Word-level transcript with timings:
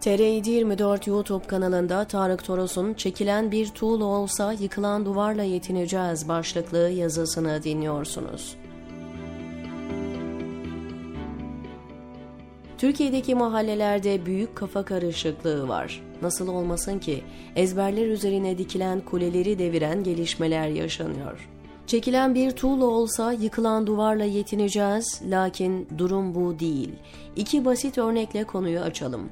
TR724 0.00 1.10
YouTube 1.10 1.46
kanalında 1.46 2.04
Tarık 2.04 2.44
Toros'un 2.44 2.94
çekilen 2.94 3.50
bir 3.50 3.68
tuğla 3.68 4.04
olsa 4.04 4.52
yıkılan 4.52 5.04
duvarla 5.04 5.42
yetineceğiz 5.42 6.28
başlıklı 6.28 6.78
yazısını 6.78 7.62
dinliyorsunuz. 7.62 8.56
Türkiye'deki 12.78 13.34
mahallelerde 13.34 14.26
büyük 14.26 14.56
kafa 14.56 14.84
karışıklığı 14.84 15.68
var. 15.68 16.02
Nasıl 16.22 16.48
olmasın 16.48 16.98
ki 16.98 17.22
ezberler 17.56 18.06
üzerine 18.06 18.58
dikilen 18.58 19.00
kuleleri 19.00 19.58
deviren 19.58 20.04
gelişmeler 20.04 20.68
yaşanıyor. 20.68 21.48
Çekilen 21.86 22.34
bir 22.34 22.50
tuğla 22.50 22.84
olsa 22.84 23.32
yıkılan 23.32 23.86
duvarla 23.86 24.24
yetineceğiz 24.24 25.22
lakin 25.24 25.88
durum 25.98 26.34
bu 26.34 26.58
değil. 26.58 26.92
İki 27.36 27.64
basit 27.64 27.98
örnekle 27.98 28.44
konuyu 28.44 28.80
açalım. 28.80 29.30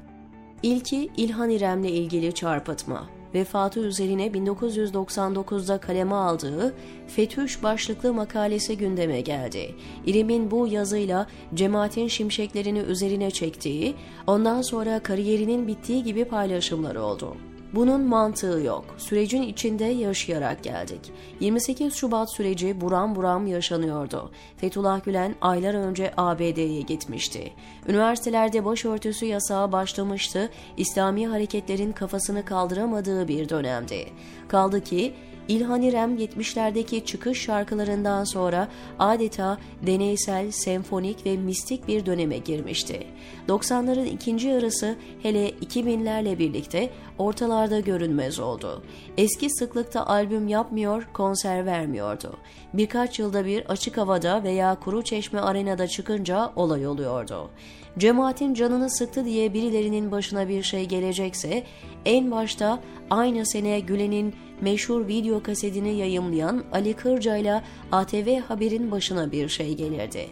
İlki 0.63 1.09
İlhan 1.17 1.49
İrem'le 1.49 1.83
ilgili 1.83 2.33
çarpıtma. 2.33 3.09
Vefatı 3.33 3.79
üzerine 3.79 4.27
1999'da 4.27 5.77
kaleme 5.77 6.15
aldığı 6.15 6.75
Fetüş 7.07 7.63
başlıklı 7.63 8.13
makalesi 8.13 8.77
gündeme 8.77 9.21
geldi. 9.21 9.75
İrem'in 10.05 10.51
bu 10.51 10.67
yazıyla 10.67 11.27
cemaatin 11.53 12.07
şimşeklerini 12.07 12.79
üzerine 12.79 13.31
çektiği, 13.31 13.95
ondan 14.27 14.61
sonra 14.61 14.99
kariyerinin 14.99 15.67
bittiği 15.67 16.03
gibi 16.03 16.25
paylaşımları 16.25 17.01
oldu. 17.01 17.35
Bunun 17.73 18.01
mantığı 18.01 18.61
yok. 18.65 18.85
Sürecin 18.97 19.41
içinde 19.41 19.83
yaşayarak 19.85 20.63
geldik. 20.63 21.11
28 21.39 21.93
Şubat 21.93 22.33
süreci 22.33 22.81
buram 22.81 23.15
buram 23.15 23.47
yaşanıyordu. 23.47 24.31
Fethullah 24.57 25.03
Gülen 25.03 25.35
aylar 25.41 25.73
önce 25.73 26.13
ABD'ye 26.17 26.81
gitmişti. 26.81 27.53
Üniversitelerde 27.87 28.65
başörtüsü 28.65 29.25
yasağı 29.25 29.71
başlamıştı. 29.71 30.49
İslami 30.77 31.27
hareketlerin 31.27 31.91
kafasını 31.91 32.45
kaldıramadığı 32.45 33.27
bir 33.27 33.49
dönemdi. 33.49 34.09
Kaldı 34.47 34.83
ki 34.83 35.13
İlhan 35.47 35.81
İrem 35.81 36.17
70'lerdeki 36.17 37.05
çıkış 37.05 37.41
şarkılarından 37.41 38.23
sonra 38.23 38.67
adeta 38.99 39.57
deneysel, 39.85 40.51
senfonik 40.51 41.25
ve 41.25 41.37
mistik 41.37 41.87
bir 41.87 42.05
döneme 42.05 42.37
girmişti. 42.37 43.07
90'ların 43.47 44.05
ikinci 44.05 44.47
yarısı 44.47 44.95
hele 45.23 45.49
2000'lerle 45.49 46.39
birlikte 46.39 46.89
ortalarda 47.17 47.79
görünmez 47.79 48.39
oldu. 48.39 48.83
Eski 49.17 49.49
sıklıkta 49.49 50.07
albüm 50.07 50.47
yapmıyor, 50.47 51.07
konser 51.13 51.65
vermiyordu. 51.65 52.37
Birkaç 52.73 53.19
yılda 53.19 53.45
bir 53.45 53.65
açık 53.65 53.97
havada 53.97 54.43
veya 54.43 54.75
kuru 54.79 55.03
çeşme 55.03 55.39
arenada 55.39 55.87
çıkınca 55.87 56.51
olay 56.55 56.87
oluyordu. 56.87 57.49
Cemaatin 57.97 58.53
canını 58.53 58.89
sıktı 58.89 59.25
diye 59.25 59.53
birilerinin 59.53 60.11
başına 60.11 60.47
bir 60.47 60.63
şey 60.63 60.85
gelecekse 60.85 61.63
en 62.05 62.31
başta 62.31 62.79
aynı 63.09 63.45
sene 63.45 63.79
Gülen'in 63.79 64.35
meşhur 64.61 65.07
video 65.07 65.43
kasetini 65.43 65.97
yayımlayan 65.97 66.63
Ali 66.71 66.93
Kırca 66.93 67.37
ile 67.37 67.63
ATV 67.91 68.39
Haber'in 68.39 68.91
başına 68.91 69.31
bir 69.31 69.49
şey 69.49 69.75
gelirdi. 69.75 70.27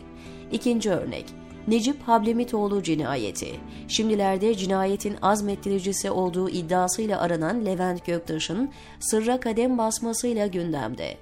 İkinci 0.52 0.92
örnek 0.92 1.26
Necip 1.68 2.02
Hablemitoğlu 2.02 2.84
cinayeti. 2.84 3.52
Şimdilerde 3.88 4.56
cinayetin 4.56 5.16
azmettiricisi 5.22 6.12
olduğu 6.12 6.50
iddiasıyla 6.50 7.22
aranan 7.22 7.66
Levent 7.66 8.06
Göktaş'ın 8.06 8.70
sırra 9.00 9.40
kadem 9.40 9.78
basmasıyla 9.78 10.48
gündemde. 10.48 11.18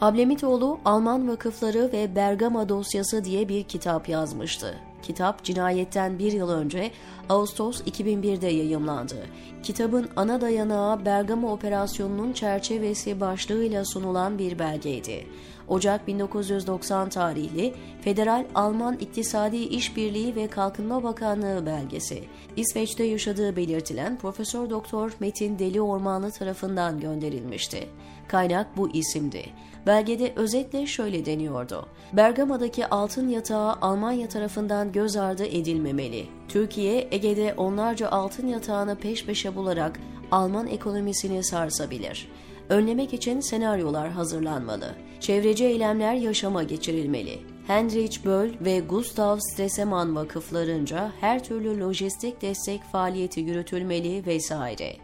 Hablemitoğlu 0.00 0.78
Alman 0.84 1.28
Vakıfları 1.28 1.90
ve 1.92 2.16
Bergama 2.16 2.68
Dosyası 2.68 3.24
diye 3.24 3.48
bir 3.48 3.64
kitap 3.64 4.08
yazmıştı. 4.08 4.87
Kitap 5.02 5.44
cinayetten 5.44 6.18
bir 6.18 6.32
yıl 6.32 6.50
önce 6.50 6.90
Ağustos 7.28 7.80
2001'de 7.80 8.46
yayımlandı. 8.46 9.26
Kitabın 9.62 10.08
ana 10.16 10.40
dayanağı 10.40 11.04
Bergama 11.04 11.52
Operasyonu'nun 11.52 12.32
çerçevesi 12.32 13.20
başlığıyla 13.20 13.84
sunulan 13.84 14.38
bir 14.38 14.58
belgeydi. 14.58 15.26
Ocak 15.68 16.06
1990 16.06 17.08
tarihli 17.08 17.74
Federal 18.00 18.44
Alman 18.54 18.96
İktisadi 19.00 19.56
İşbirliği 19.56 20.36
ve 20.36 20.46
Kalkınma 20.46 21.02
Bakanlığı 21.02 21.66
belgesi. 21.66 22.24
İsveç'te 22.56 23.04
yaşadığı 23.04 23.56
belirtilen 23.56 24.18
Profesör 24.18 24.70
Doktor 24.70 25.12
Metin 25.20 25.58
Deli 25.58 25.80
Ormanlı 25.80 26.30
tarafından 26.30 27.00
gönderilmişti. 27.00 27.88
Kaynak 28.28 28.76
bu 28.76 28.90
isimdi. 28.90 29.44
Belgede 29.86 30.32
özetle 30.36 30.86
şöyle 30.86 31.26
deniyordu. 31.26 31.86
Bergama'daki 32.12 32.86
altın 32.86 33.28
yatağı 33.28 33.72
Almanya 33.72 34.28
tarafından 34.28 34.92
göz 34.92 35.16
ardı 35.16 35.46
edilmemeli. 35.46 36.26
Türkiye, 36.48 37.08
Ege'de 37.10 37.54
onlarca 37.56 38.08
altın 38.08 38.46
yatağını 38.46 38.96
peş 38.96 39.24
peşe 39.24 39.56
bularak 39.56 40.00
Alman 40.30 40.66
ekonomisini 40.66 41.44
sarsabilir. 41.44 42.28
Önlemek 42.68 43.14
için 43.14 43.40
senaryolar 43.40 44.10
hazırlanmalı. 44.10 44.94
Çevreci 45.20 45.64
eylemler 45.64 46.14
yaşama 46.14 46.62
geçirilmeli. 46.62 47.38
Heinrich 47.66 48.24
Böll 48.24 48.50
ve 48.60 48.80
Gustav 48.80 49.38
Stresemann 49.38 50.16
vakıflarınca 50.16 51.12
her 51.20 51.44
türlü 51.44 51.80
lojistik 51.80 52.42
destek 52.42 52.82
faaliyeti 52.82 53.40
yürütülmeli 53.40 54.26
vesaire. 54.26 54.96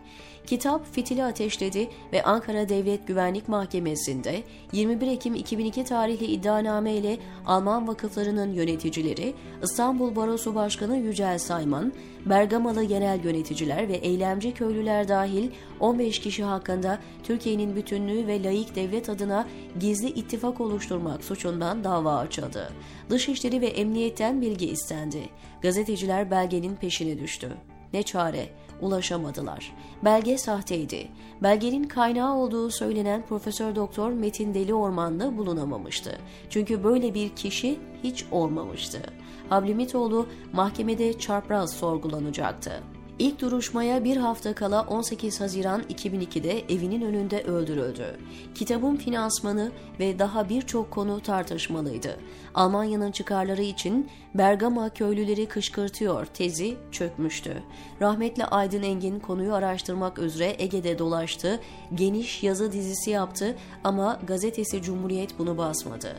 Kitap 0.47 0.94
fitili 0.94 1.25
ateşledi 1.25 1.88
ve 2.12 2.22
Ankara 2.22 2.69
Devlet 2.69 3.06
Güvenlik 3.06 3.49
Mahkemesi'nde 3.49 4.43
21 4.72 5.06
Ekim 5.06 5.34
2002 5.34 5.84
tarihli 5.84 6.25
iddianame 6.25 6.94
ile 6.94 7.19
Alman 7.47 7.88
vakıflarının 7.88 8.53
yöneticileri, 8.53 9.34
İstanbul 9.62 10.16
Barosu 10.16 10.54
Başkanı 10.54 10.97
Yücel 10.97 11.38
Sayman, 11.38 11.93
Bergamalı 12.27 12.84
genel 12.84 13.25
yöneticiler 13.25 13.88
ve 13.88 13.94
eylemci 13.97 14.54
köylüler 14.54 15.09
dahil 15.09 15.50
15 15.81 16.19
kişi 16.19 16.44
hakkında 16.44 16.99
Türkiye'nin 17.22 17.77
bütünlüğü 17.77 18.27
ve 18.27 18.43
layık 18.43 18.77
devlet 18.77 19.09
adına 19.09 19.47
gizli 19.81 20.09
ittifak 20.09 20.60
oluşturmak 20.60 21.25
suçundan 21.25 21.84
dava 21.84 22.16
açıldı. 22.16 22.72
Dışişleri 23.10 23.60
ve 23.60 23.66
emniyetten 23.66 24.41
bilgi 24.41 24.66
istendi. 24.66 25.28
Gazeteciler 25.62 26.31
belgenin 26.31 26.77
peşine 26.77 27.19
düştü. 27.19 27.53
Ne 27.94 28.03
çare? 28.03 28.49
ulaşamadılar. 28.81 29.72
Belge 30.05 30.38
sahteydi. 30.38 31.09
Belgenin 31.43 31.84
kaynağı 31.84 32.34
olduğu 32.34 32.71
söylenen 32.71 33.27
Profesör 33.27 33.75
Doktor 33.75 34.12
Metin 34.12 34.55
Deli 34.55 34.75
Ormanlı 34.75 35.38
bulunamamıştı. 35.38 36.19
Çünkü 36.50 36.84
böyle 36.84 37.15
bir 37.15 37.28
kişi 37.28 37.78
hiç 38.03 38.25
olmamıştı. 38.31 39.03
Hablimitoğlu 39.49 40.27
mahkemede 40.53 41.19
çarpraz 41.19 41.72
sorgulanacaktı. 41.72 42.83
İlk 43.19 43.41
duruşmaya 43.41 44.04
bir 44.04 44.16
hafta 44.16 44.54
kala 44.54 44.82
18 44.82 45.41
Haziran 45.41 45.82
2002'de 45.82 46.75
evinin 46.75 47.02
önünde 47.02 47.42
öldürüldü. 47.42 48.19
Kitabın 48.54 48.97
finansmanı 48.97 49.72
ve 50.00 50.19
daha 50.19 50.48
birçok 50.48 50.91
konu 50.91 51.20
tartışmalıydı. 51.20 52.16
Almanya'nın 52.54 53.12
çıkarları 53.12 53.62
için 53.62 54.10
Bergama 54.34 54.88
köylüleri 54.88 55.47
kışkırtıyor 55.47 56.26
tezi 56.26 56.76
çökmüştü. 56.92 57.62
Rahmetli 58.00 58.44
Aydın 58.44 58.82
Engin 58.82 59.20
konuyu 59.20 59.54
araştırmak 59.54 60.19
üzere 60.19 60.54
Ege'de 60.58 60.98
dolaştı, 60.98 61.60
geniş 61.94 62.42
yazı 62.42 62.72
dizisi 62.72 63.10
yaptı 63.10 63.56
ama 63.84 64.20
gazetesi 64.26 64.82
Cumhuriyet 64.82 65.38
bunu 65.38 65.58
basmadı. 65.58 66.16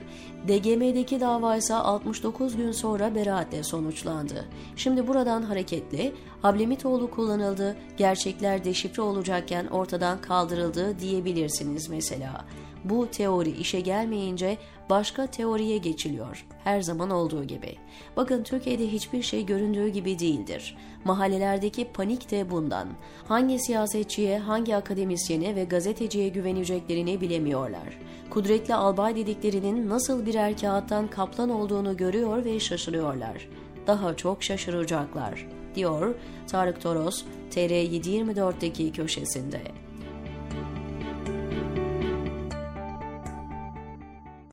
DGM'deki 0.47 1.19
dava 1.19 1.57
ise 1.57 1.73
69 1.73 2.55
gün 2.55 2.71
sonra 2.71 3.15
beraatle 3.15 3.63
sonuçlandı. 3.63 4.45
Şimdi 4.75 5.07
buradan 5.07 5.41
hareketle 5.43 6.11
Hablemitoğlu 6.41 7.11
kullanıldı, 7.11 7.77
gerçekler 7.97 8.63
deşifre 8.63 9.01
olacakken 9.01 9.67
ortadan 9.67 10.21
kaldırıldı 10.21 10.99
diyebilirsiniz 10.99 11.89
mesela. 11.89 12.45
Bu 12.83 13.07
teori 13.07 13.49
işe 13.51 13.79
gelmeyince 13.79 14.57
başka 14.89 15.27
teoriye 15.27 15.77
geçiliyor. 15.77 16.45
Her 16.63 16.81
zaman 16.81 17.09
olduğu 17.09 17.43
gibi. 17.43 17.75
Bakın 18.17 18.43
Türkiye'de 18.43 18.91
hiçbir 18.91 19.21
şey 19.21 19.45
göründüğü 19.45 19.87
gibi 19.87 20.19
değildir. 20.19 20.77
Mahallelerdeki 21.05 21.85
panik 21.93 22.31
de 22.31 22.51
bundan. 22.51 22.87
Hangi 23.27 23.59
siyasetçiye, 23.59 24.39
hangi 24.39 24.75
akademisyene 24.75 25.55
ve 25.55 25.63
gazeteciye 25.63 26.29
güveneceklerini 26.29 27.21
bilemiyorlar. 27.21 27.97
Kudretli 28.35 28.73
albay 28.73 29.15
dediklerinin 29.15 29.89
nasıl 29.89 30.25
birer 30.25 30.57
kağıttan 30.57 31.07
kaplan 31.07 31.49
olduğunu 31.49 31.97
görüyor 31.97 32.45
ve 32.45 32.59
şaşırıyorlar. 32.59 33.47
Daha 33.87 34.17
çok 34.17 34.43
şaşıracaklar, 34.43 35.47
diyor 35.75 36.15
Tarık 36.47 36.81
Toros 36.81 37.23
TR724'deki 37.51 38.91
köşesinde. 38.91 39.61